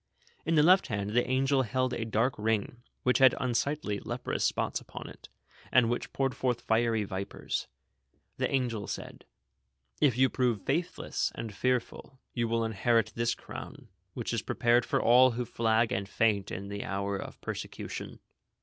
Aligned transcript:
In 0.47 0.55
the 0.55 0.63
left 0.63 0.87
hand 0.87 1.11
the 1.11 1.29
angel 1.29 1.61
held 1.61 1.93
a 1.93 2.05
dark 2.05 2.33
ring, 2.39 2.81
which 3.03 3.19
had 3.19 3.35
unsightly, 3.39 3.99
leprous 3.99 4.43
spots 4.43 4.81
upon 4.81 5.07
it, 5.07 5.29
and 5.71 5.91
which 5.91 6.11
poured 6.11 6.33
forth 6.35 6.59
fiery 6.61 7.03
vipers. 7.03 7.67
The 8.37 8.49
angel 8.49 8.87
said: 8.87 9.25
"If 10.01 10.17
you 10.17 10.27
pi'ove 10.27 10.65
faithless 10.65 11.31
and 11.35 11.53
fearful, 11.53 12.17
you 12.33 12.47
will 12.47 12.65
inherit 12.65 13.11
this 13.15 13.35
crown, 13.35 13.89
which 14.15 14.33
is 14.33 14.41
prepared 14.41 14.85
for 14.85 14.99
all 14.99 15.33
who 15.33 15.45
flag 15.45 15.91
and 15.91 16.09
faint 16.09 16.49
in 16.49 16.69
the 16.69 16.83
hour 16.83 17.15
of 17.15 17.39
persecution." 17.41 18.21